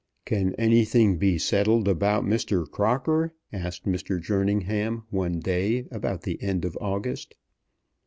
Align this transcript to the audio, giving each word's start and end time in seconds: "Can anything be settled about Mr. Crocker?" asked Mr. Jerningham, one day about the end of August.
"Can 0.25 0.55
anything 0.55 1.19
be 1.19 1.37
settled 1.37 1.87
about 1.87 2.23
Mr. 2.23 2.67
Crocker?" 2.67 3.35
asked 3.53 3.85
Mr. 3.85 4.19
Jerningham, 4.19 5.03
one 5.11 5.39
day 5.39 5.85
about 5.91 6.23
the 6.23 6.41
end 6.41 6.65
of 6.65 6.75
August. 6.81 7.35